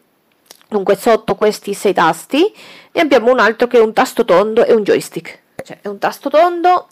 Dunque 0.69 0.97
sotto 0.97 1.37
questi 1.37 1.75
sei 1.75 1.93
tasti 1.93 2.53
ne 2.91 3.01
abbiamo 3.01 3.31
un 3.31 3.39
altro 3.39 3.69
che 3.69 3.79
è 3.79 3.81
un 3.81 3.93
tasto 3.93 4.25
tondo 4.25 4.65
e 4.65 4.73
un 4.73 4.83
joystick, 4.83 5.39
cioè 5.63 5.79
è 5.81 5.87
un 5.87 5.99
tasto 5.99 6.29
tondo 6.29 6.89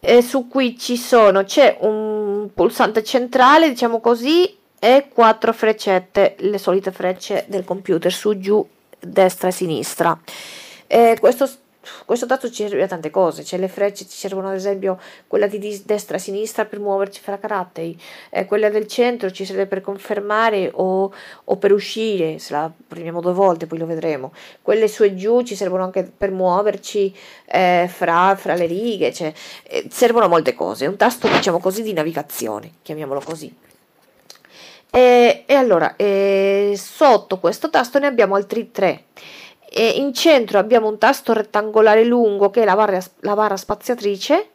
eh, 0.00 0.22
su 0.22 0.48
cui 0.48 0.76
ci 0.78 0.96
sono, 0.96 1.44
c'è 1.44 1.78
un 1.80 2.48
pulsante 2.52 3.02
centrale, 3.02 3.68
diciamo 3.68 4.00
così, 4.00 4.56
e 4.80 5.08
quattro 5.12 5.52
freccette, 5.52 6.34
le 6.38 6.58
solite 6.58 6.90
frecce 6.90 7.44
del 7.48 7.64
computer 7.64 8.10
su, 8.10 8.38
giù, 8.38 8.66
destra 8.98 9.48
e 9.48 9.52
sinistra. 9.52 10.18
E 10.86 11.18
questo, 11.20 11.48
questo 12.06 12.24
tasto 12.24 12.50
ci 12.50 12.66
serve 12.66 12.82
a 12.82 12.86
tante 12.86 13.10
cose, 13.10 13.44
cioè 13.44 13.58
le 13.58 13.68
frecce 13.68 14.06
ci 14.06 14.16
servono 14.16 14.48
ad 14.48 14.54
esempio 14.54 14.98
quella 15.26 15.46
di 15.46 15.82
destra 15.84 16.16
e 16.16 16.18
sinistra 16.18 16.64
per 16.64 16.80
muoverci 16.80 17.20
fra 17.20 17.38
caratteri, 17.38 17.94
eh, 18.30 18.46
quella 18.46 18.70
del 18.70 18.86
centro 18.86 19.30
ci 19.30 19.44
serve 19.44 19.66
per 19.66 19.82
confermare 19.82 20.70
o, 20.72 21.12
o, 21.44 21.56
per 21.58 21.72
uscire, 21.72 22.38
se 22.38 22.54
la 22.54 22.72
premiamo 22.88 23.20
due 23.20 23.34
volte 23.34 23.66
poi 23.66 23.78
lo 23.78 23.86
vedremo, 23.86 24.32
quelle 24.62 24.88
su 24.88 25.04
e 25.04 25.14
giù 25.14 25.42
ci 25.42 25.56
servono 25.56 25.84
anche 25.84 26.04
per 26.04 26.30
muoverci 26.30 27.14
eh, 27.44 27.86
fra, 27.92 28.34
fra, 28.34 28.54
le 28.54 28.64
righe, 28.66 29.12
cioè, 29.12 29.30
eh, 29.64 29.86
servono 29.90 30.26
molte 30.26 30.54
cose, 30.54 30.86
è 30.86 30.88
un 30.88 30.96
tasto 30.96 31.28
diciamo 31.28 31.60
così 31.60 31.82
di 31.82 31.92
navigazione, 31.92 32.72
chiamiamolo 32.82 33.20
così. 33.20 33.68
E, 34.90 35.44
e 35.46 35.54
allora, 35.54 35.94
e 35.96 36.74
sotto 36.76 37.38
questo 37.38 37.70
tasto 37.70 37.98
ne 37.98 38.06
abbiamo 38.06 38.34
altri 38.34 38.70
tre. 38.70 39.04
E 39.72 39.88
in 39.90 40.12
centro 40.12 40.58
abbiamo 40.58 40.88
un 40.88 40.98
tasto 40.98 41.32
rettangolare 41.32 42.04
lungo 42.04 42.50
che 42.50 42.62
è 42.62 42.64
la 42.64 42.74
barra, 42.74 42.98
la 43.20 43.34
barra 43.34 43.56
spaziatrice, 43.56 44.48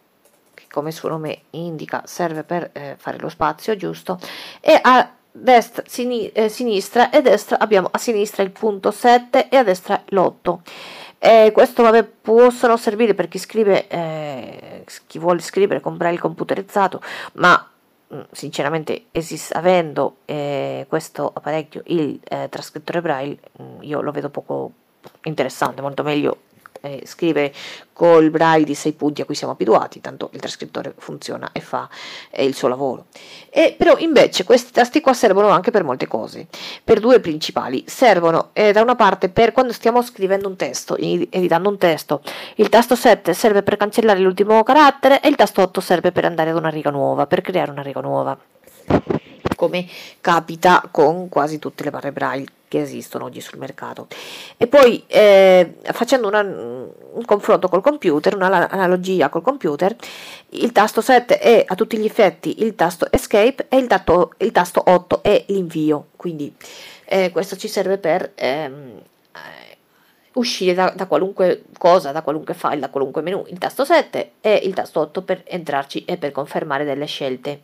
che 0.54 0.66
come 0.70 0.90
il 0.90 0.96
suo 0.96 1.08
nome 1.08 1.44
indica 1.52 2.04
serve 2.06 2.44
per 2.44 2.70
eh, 2.74 2.96
fare 2.98 3.18
lo 3.20 3.30
spazio, 3.30 3.78
giusto? 3.78 4.20
E 4.60 4.78
a 4.82 5.10
destra, 5.32 5.84
sini, 5.86 6.30
eh, 6.32 6.50
sinistra 6.50 7.10
e 7.10 7.22
destra 7.22 7.60
abbiamo 7.60 7.88
a 7.92 7.98
sinistra 7.98 8.44
il 8.44 8.52
punto 8.52 8.92
7 8.92 9.48
e 9.48 9.56
a 9.56 9.64
destra 9.64 10.02
l'8. 10.06 10.58
Eh, 11.18 11.52
questo 11.54 11.82
vabbè, 11.82 12.04
possono 12.04 12.76
servire 12.78 13.14
per 13.14 13.28
chi 13.30 13.38
scrive, 13.38 13.88
eh, 13.88 14.86
chi 15.08 15.18
vuole 15.18 15.40
scrivere 15.40 15.80
con 15.80 15.98
braille 15.98 16.20
computerizzato, 16.20 17.02
ma 17.34 17.70
sinceramente 18.32 19.06
esist- 19.12 19.56
avendo 19.56 20.18
eh, 20.26 20.86
questo 20.88 21.32
apparecchio 21.34 21.82
il 21.86 22.20
eh, 22.24 22.48
trascrittore 22.50 23.02
braille 23.02 23.38
mm, 23.62 23.82
io 23.82 24.02
lo 24.02 24.12
vedo 24.12 24.30
poco 24.30 24.72
interessante 25.24 25.82
molto 25.82 26.04
meglio 26.04 26.38
eh, 26.86 27.02
scrivere 27.06 27.54
col 27.94 28.30
braille 28.30 28.66
di 28.66 28.76
6 28.76 28.94
punti 28.94 29.22
a 29.22 29.26
cui 29.26 29.36
siamo 29.36 29.54
abituati, 29.54 30.02
tanto 30.02 30.30
il 30.34 30.40
trascrittore 30.40 30.94
funziona 30.98 31.50
e 31.52 31.62
fa 31.62 31.90
eh, 32.30 32.46
il 32.46 32.54
suo 32.54 32.68
lavoro. 32.68 33.06
E, 33.50 33.74
però 33.78 33.98
invece 33.98 34.44
questi 34.44 34.72
tasti 34.72 35.02
qua 35.02 35.14
servono 35.14 35.50
anche 35.50 35.72
per 35.72 35.84
molte 35.84 36.08
cose, 36.08 36.48
per 36.84 37.00
due 37.00 37.20
principali. 37.20 37.84
Servono 37.88 38.50
eh, 38.54 38.72
da 38.72 38.82
una 38.82 38.96
parte 38.96 39.30
per 39.30 39.52
quando 39.52 39.74
stiamo 39.74 40.02
scrivendo 40.02 40.48
un 40.48 40.56
testo, 40.56 40.98
editando 40.98 41.70
un 41.70 41.78
testo, 41.78 42.22
il 42.56 42.70
tasto 42.70 42.96
7 42.96 43.34
serve 43.34 43.64
per 43.64 43.78
cancellare 43.78 44.20
l'ultimo 44.20 44.62
carattere 44.64 45.22
e 45.22 45.30
il 45.30 45.36
tasto 45.36 45.62
8 45.62 45.82
serve 45.82 46.12
per 46.12 46.26
andare 46.26 46.50
ad 46.50 46.58
una 46.58 46.70
riga 46.70 46.90
nuova, 46.90 47.28
per 47.28 47.42
creare 47.42 47.72
una 47.72 47.82
riga 47.82 48.02
nuova 48.02 48.38
come 49.56 49.88
capita 50.22 50.84
con 50.92 51.30
quasi 51.30 51.60
tutte 51.60 51.84
le 51.84 51.90
barre 51.90 52.12
braille 52.12 52.46
che 52.68 52.82
esistono 52.82 53.26
oggi 53.26 53.42
sul 53.42 53.60
mercato. 53.60 54.08
E 54.58 54.68
poi 54.68 55.04
eh, 55.08 55.76
facendo 55.84 56.28
una, 56.28 56.42
un 56.42 57.26
confronto 57.26 57.68
col 57.68 57.82
computer, 57.82 58.36
un'analogia 58.36 59.30
col 59.30 59.42
computer, 59.42 59.96
il 60.50 60.72
tasto 60.72 61.02
7 61.02 61.40
è 61.40 61.64
a 61.68 61.76
tutti 61.76 61.98
gli 61.98 62.06
effetti 62.06 62.64
il 62.64 62.76
tasto 62.76 63.08
escape 63.12 63.68
e 63.70 63.78
il, 63.78 63.88
tato, 63.88 64.34
il 64.38 64.52
tasto 64.52 64.84
8 64.86 65.24
è 65.24 65.46
l'invio. 65.48 66.08
Quindi 66.16 66.54
eh, 67.06 67.32
questo 67.32 67.56
ci 67.56 67.68
serve 67.68 67.98
per 67.98 68.32
ehm, 68.36 69.00
eh, 69.34 69.78
uscire 70.34 70.74
da, 70.74 70.94
da, 70.96 71.06
qualunque 71.06 71.64
cosa, 71.78 72.12
da 72.12 72.22
qualunque 72.22 72.54
file, 72.54 72.80
da 72.80 72.90
qualunque 72.90 73.22
menu. 73.22 73.46
Il 73.48 73.58
tasto 73.58 73.86
7 73.86 74.32
e 74.42 74.62
il 74.64 74.74
tasto 74.74 75.00
8 75.00 75.22
per 75.22 75.44
entrarci 75.46 76.06
e 76.06 76.18
per 76.18 76.32
confermare 76.32 76.84
delle 76.84 77.06
scelte. 77.06 77.62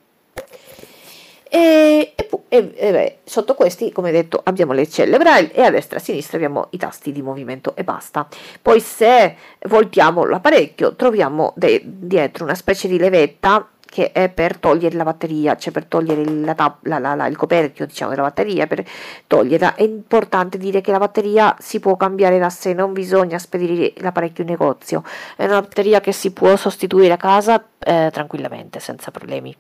E, 1.50 2.14
e, 2.16 2.30
e, 2.54 2.74
e 2.76 3.20
sotto 3.24 3.56
questi, 3.56 3.94
come 3.94 4.12
detto, 4.12 4.42
abbiamo 4.44 4.74
le 4.74 4.86
celle 4.86 5.18
braille 5.18 5.54
e 5.54 5.62
a 5.62 5.70
destra 5.70 5.98
e 5.98 6.02
a 6.02 6.04
sinistra 6.04 6.36
abbiamo 6.36 6.68
i 6.72 6.78
tasti 6.78 7.14
di 7.14 7.22
movimento 7.22 7.78
e 7.78 7.86
basta. 7.86 8.28
Poi 8.62 8.82
se 8.82 9.38
voltiamo 9.70 10.26
l'apparecchio 10.26 10.96
troviamo 10.96 11.54
de- 11.56 11.82
dietro 11.86 12.44
una 12.44 12.56
specie 12.56 12.90
di 12.90 12.98
levetta 12.98 13.70
che 13.92 14.14
è 14.14 14.30
per 14.30 14.56
togliere 14.56 14.96
la 14.96 15.04
batteria, 15.04 15.58
cioè 15.58 15.74
per 15.74 15.84
togliere 15.84 16.24
la, 16.24 16.78
la, 16.84 17.14
la, 17.14 17.28
il 17.28 17.36
coperchio 17.36 17.86
diciamo, 17.86 18.12
della 18.12 18.22
batteria, 18.22 18.66
per 18.66 18.86
toglierla. 19.28 19.76
È 19.76 19.84
importante 19.84 20.58
dire 20.58 20.80
che 20.80 20.92
la 20.92 20.98
batteria 20.98 21.58
si 21.60 21.82
può 21.82 21.98
cambiare 21.98 22.40
da 22.40 22.50
sé, 22.50 22.72
non 22.72 22.94
bisogna 22.94 23.38
spedire 23.38 23.92
l'apparecchio 23.98 24.46
in 24.46 24.50
negozio, 24.50 25.04
è 25.36 25.44
una 25.44 25.60
batteria 25.60 26.00
che 26.00 26.14
si 26.14 26.32
può 26.32 26.56
sostituire 26.56 27.12
a 27.12 27.18
casa 27.18 27.62
eh, 27.80 28.10
tranquillamente, 28.14 28.80
senza 28.80 29.12
problemi. 29.12 29.54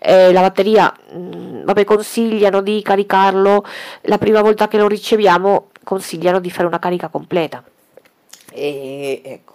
Eh, 0.00 0.32
la 0.32 0.40
batteria, 0.40 0.90
mh, 1.12 1.18
mm, 1.18 1.64
vabbè, 1.64 1.84
consigliano 1.84 2.62
di 2.62 2.80
caricarlo 2.80 3.66
la 4.02 4.16
prima 4.16 4.40
volta 4.40 4.66
che 4.66 4.78
lo 4.78 4.88
riceviamo, 4.88 5.68
consigliano 5.84 6.40
di 6.40 6.50
fare 6.50 6.66
una 6.66 6.78
carica 6.78 7.08
completa. 7.08 7.62
E 8.50 9.20
ecco 9.22 9.53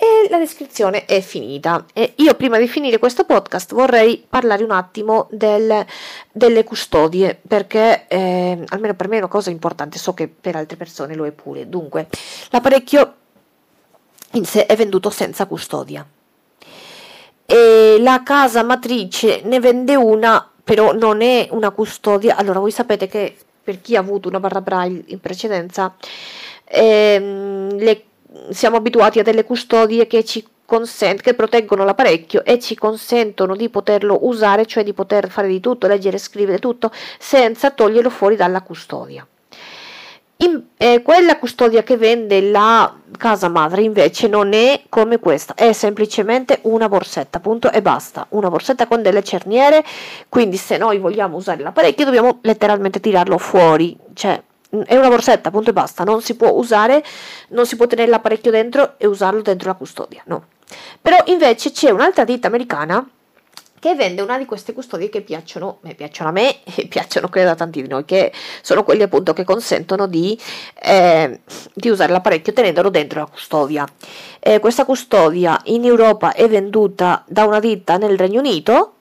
e 0.00 0.30
la 0.30 0.38
descrizione 0.38 1.04
è 1.04 1.20
finita. 1.20 1.84
E 1.92 2.14
io 2.16 2.34
prima 2.34 2.56
di 2.56 2.66
finire 2.66 2.98
questo 2.98 3.24
podcast 3.24 3.74
vorrei 3.74 4.24
parlare 4.26 4.64
un 4.64 4.70
attimo 4.70 5.28
del, 5.30 5.84
delle 6.32 6.64
custodie, 6.64 7.38
perché 7.46 8.06
eh, 8.08 8.64
almeno 8.68 8.94
per 8.94 9.08
me 9.08 9.16
è 9.16 9.18
una 9.18 9.28
cosa 9.28 9.50
importante, 9.50 9.98
so 9.98 10.14
che 10.14 10.26
per 10.26 10.56
altre 10.56 10.78
persone 10.78 11.14
lo 11.14 11.26
è 11.26 11.32
pure. 11.32 11.68
Dunque, 11.68 12.08
l'apparecchio 12.48 13.14
in 14.32 14.46
sé 14.46 14.64
è 14.64 14.74
venduto 14.74 15.10
senza 15.10 15.44
custodia. 15.44 16.06
E 17.44 17.96
la 18.00 18.22
casa 18.24 18.62
matrice 18.62 19.42
ne 19.44 19.60
vende 19.60 19.96
una 19.96 20.50
però 20.64 20.92
non 20.92 21.20
è 21.20 21.48
una 21.50 21.70
custodia. 21.72 22.36
Allora, 22.36 22.60
voi 22.60 22.70
sapete 22.70 23.06
che 23.06 23.36
per 23.62 23.80
chi 23.80 23.96
ha 23.96 24.00
avuto 24.00 24.28
una 24.28 24.40
barra 24.40 24.60
braille 24.60 25.02
in 25.06 25.20
precedenza, 25.20 25.94
ehm, 26.64 27.76
le, 27.76 28.04
siamo 28.50 28.76
abituati 28.76 29.18
a 29.18 29.22
delle 29.22 29.44
custodie 29.44 30.06
che 30.06 30.24
ci 30.24 30.44
consent- 30.70 31.20
che 31.20 31.34
proteggono 31.34 31.84
l'apparecchio 31.84 32.44
e 32.44 32.60
ci 32.60 32.76
consentono 32.76 33.56
di 33.56 33.68
poterlo 33.68 34.18
usare, 34.22 34.66
cioè 34.66 34.84
di 34.84 34.92
poter 34.92 35.28
fare 35.28 35.48
di 35.48 35.58
tutto, 35.58 35.88
leggere, 35.88 36.16
scrivere 36.16 36.60
tutto, 36.60 36.92
senza 37.18 37.70
toglierlo 37.70 38.08
fuori 38.08 38.36
dalla 38.36 38.62
custodia. 38.62 39.26
In, 40.42 40.62
eh, 40.76 41.02
quella 41.02 41.38
custodia 41.38 41.82
che 41.82 41.96
vende 41.96 42.40
la 42.40 42.94
casa 43.18 43.48
madre 43.48 43.82
invece 43.82 44.28
non 44.28 44.54
è 44.54 44.82
come 44.88 45.18
questa, 45.18 45.54
è 45.54 45.72
semplicemente 45.72 46.60
una 46.62 46.88
borsetta, 46.88 47.40
punto 47.40 47.70
e 47.72 47.82
basta, 47.82 48.26
una 48.30 48.48
borsetta 48.48 48.86
con 48.86 49.02
delle 49.02 49.24
cerniere, 49.24 49.84
quindi 50.28 50.56
se 50.56 50.78
noi 50.78 50.98
vogliamo 50.98 51.36
usare 51.36 51.62
l'apparecchio 51.62 52.04
dobbiamo 52.06 52.38
letteralmente 52.42 53.00
tirarlo 53.00 53.36
fuori, 53.36 53.94
cioè 54.14 54.40
è 54.84 54.96
una 54.96 55.08
borsetta, 55.08 55.50
punto 55.50 55.70
e 55.70 55.72
basta, 55.72 56.04
non 56.04 56.22
si 56.22 56.36
può 56.36 56.50
usare, 56.50 57.04
non 57.48 57.66
si 57.66 57.76
può 57.76 57.86
tenere 57.86 58.10
l'apparecchio 58.10 58.50
dentro 58.50 58.94
e 58.98 59.06
usarlo 59.06 59.42
dentro 59.42 59.68
la 59.68 59.74
custodia, 59.74 60.22
no. 60.26 60.44
Però 61.00 61.16
invece 61.26 61.72
c'è 61.72 61.90
un'altra 61.90 62.24
ditta 62.24 62.46
americana 62.46 63.04
che 63.80 63.94
vende 63.94 64.20
una 64.20 64.36
di 64.38 64.44
queste 64.44 64.74
custodie 64.74 65.08
che 65.08 65.22
piacciono, 65.22 65.78
eh, 65.84 65.94
piacciono 65.94 66.28
a 66.28 66.32
me 66.32 66.62
e 66.76 66.86
piacciono 66.86 67.28
credo 67.28 67.50
a 67.50 67.54
tanti 67.56 67.82
di 67.82 67.88
noi, 67.88 68.04
che 68.04 68.32
sono 68.60 68.84
quelli 68.84 69.02
appunto 69.02 69.32
che 69.32 69.42
consentono 69.42 70.06
di, 70.06 70.38
eh, 70.80 71.40
di 71.72 71.88
usare 71.88 72.12
l'apparecchio 72.12 72.52
tenendolo 72.52 72.90
dentro 72.90 73.20
la 73.20 73.26
custodia. 73.26 73.88
Eh, 74.38 74.60
questa 74.60 74.84
custodia 74.84 75.58
in 75.64 75.84
Europa 75.84 76.34
è 76.34 76.48
venduta 76.48 77.24
da 77.26 77.44
una 77.44 77.58
ditta 77.58 77.96
nel 77.96 78.16
Regno 78.16 78.38
Unito 78.38 78.94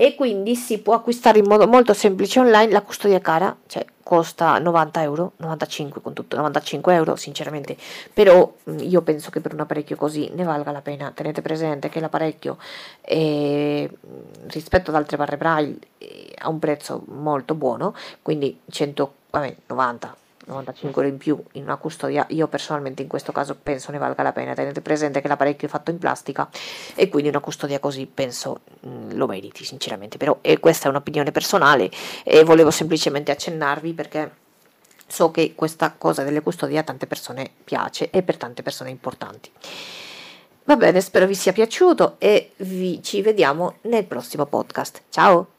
e 0.00 0.14
quindi 0.14 0.54
si 0.54 0.78
può 0.78 0.94
acquistare 0.94 1.40
in 1.40 1.46
modo 1.48 1.66
molto 1.66 1.92
semplice 1.92 2.38
online 2.38 2.70
la 2.70 2.82
custodia 2.82 3.18
cara, 3.18 3.56
cioè 3.66 3.84
costa 4.00 4.56
90 4.60 5.02
euro, 5.02 5.32
95 5.38 6.00
con 6.00 6.12
tutto, 6.12 6.36
95 6.36 6.94
euro 6.94 7.16
sinceramente, 7.16 7.76
però 8.14 8.54
mm, 8.70 8.78
io 8.78 9.02
penso 9.02 9.30
che 9.30 9.40
per 9.40 9.54
un 9.54 9.58
apparecchio 9.58 9.96
così 9.96 10.30
ne 10.34 10.44
valga 10.44 10.70
la 10.70 10.82
pena, 10.82 11.10
tenete 11.12 11.42
presente 11.42 11.88
che 11.88 11.98
l'apparecchio 11.98 12.58
mm, 13.12 13.84
rispetto 14.46 14.90
ad 14.90 14.96
altre 14.96 15.16
barre 15.16 15.36
braille 15.36 15.78
ha 16.36 16.48
un 16.48 16.60
prezzo 16.60 17.02
molto 17.08 17.56
buono, 17.56 17.92
quindi 18.22 18.56
100, 18.70 19.12
vabbè, 19.30 19.56
90 19.66 20.16
95 20.48 21.02
euro 21.02 21.14
in 21.14 21.18
più 21.18 21.42
in 21.52 21.62
una 21.62 21.76
custodia, 21.76 22.26
io 22.30 22.48
personalmente 22.48 23.02
in 23.02 23.08
questo 23.08 23.32
caso 23.32 23.56
penso 23.62 23.92
ne 23.92 23.98
valga 23.98 24.22
la 24.22 24.32
pena. 24.32 24.54
Tenete 24.54 24.80
presente 24.80 25.20
che 25.20 25.28
l'apparecchio 25.28 25.68
è 25.68 25.70
fatto 25.70 25.90
in 25.90 25.98
plastica 25.98 26.48
e 26.94 27.08
quindi 27.08 27.28
una 27.28 27.40
custodia 27.40 27.78
così 27.78 28.06
penso 28.06 28.60
mh, 28.80 28.88
mm, 28.88 29.10
lo 29.12 29.26
meriti 29.26 29.64
sinceramente, 29.64 30.16
però 30.16 30.38
eh, 30.40 30.58
questa 30.58 30.86
è 30.86 30.90
un'opinione 30.90 31.30
personale 31.30 31.90
e 32.24 32.42
volevo 32.44 32.70
semplicemente 32.70 33.30
accennarvi 33.30 33.92
perché 33.92 34.30
so 35.06 35.30
che 35.30 35.54
questa 35.54 35.94
cosa 35.96 36.22
delle 36.22 36.42
custodie 36.42 36.78
a 36.78 36.82
tante 36.82 37.06
persone 37.06 37.50
piace 37.64 38.10
e 38.10 38.22
per 38.22 38.36
tante 38.36 38.62
persone 38.62 38.90
importanti. 38.90 39.50
Va 40.64 40.76
bene, 40.76 41.00
spero 41.00 41.26
vi 41.26 41.34
sia 41.34 41.52
piaciuto 41.52 42.16
e 42.18 42.52
vi, 42.56 43.02
ci 43.02 43.22
vediamo 43.22 43.76
nel 43.82 44.04
prossimo 44.04 44.44
podcast. 44.44 45.02
Ciao! 45.08 45.57